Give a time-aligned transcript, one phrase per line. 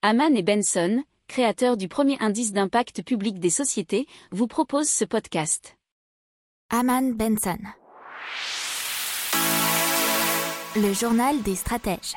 [0.00, 5.76] Haman et Benson, créateurs du premier indice d'impact public des sociétés, vous proposent ce podcast.
[6.70, 7.58] Haman Benson.
[10.76, 12.14] Le journal des stratèges.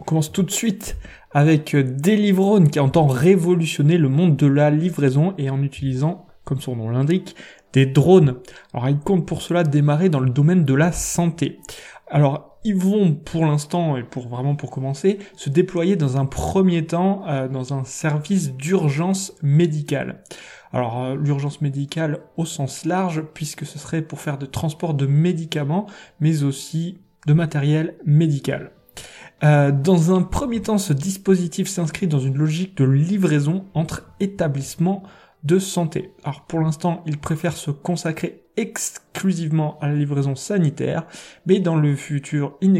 [0.00, 0.96] On commence tout de suite
[1.30, 6.74] avec Deliverone qui entend révolutionner le monde de la livraison et en utilisant, comme son
[6.74, 7.36] nom l'indique,
[7.74, 8.40] des drones.
[8.74, 11.60] Alors il compte pour cela démarrer dans le domaine de la santé.
[12.08, 16.86] Alors ils vont pour l'instant et pour vraiment pour commencer se déployer dans un premier
[16.86, 20.22] temps euh, dans un service d'urgence médicale.
[20.72, 25.06] Alors euh, l'urgence médicale au sens large puisque ce serait pour faire de transport de
[25.06, 25.86] médicaments
[26.20, 28.70] mais aussi de matériel médical.
[29.44, 35.02] Euh, dans un premier temps, ce dispositif s'inscrit dans une logique de livraison entre établissements
[35.44, 36.12] de santé.
[36.24, 41.06] Alors pour l'instant, il préfère se consacrer exclusivement à la livraison sanitaire,
[41.46, 42.72] mais dans le futur, il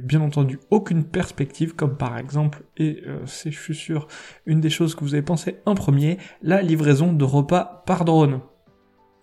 [0.00, 4.08] bien entendu aucune perspective, comme par exemple, et euh, c'est je suis sûr
[4.46, 8.40] une des choses que vous avez pensé en premier, la livraison de repas par drone.